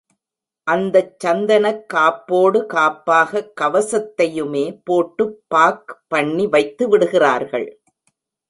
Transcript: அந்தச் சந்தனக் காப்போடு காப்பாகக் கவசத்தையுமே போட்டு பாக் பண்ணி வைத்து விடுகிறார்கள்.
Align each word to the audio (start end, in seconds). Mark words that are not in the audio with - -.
அந்தச் 0.67 1.19
சந்தனக் 1.19 1.83
காப்போடு 1.93 2.59
காப்பாகக் 2.73 3.51
கவசத்தையுமே 3.61 4.81
போட்டு 4.83 5.43
பாக் 5.47 6.03
பண்ணி 6.07 6.47
வைத்து 6.47 6.89
விடுகிறார்கள். 6.89 7.69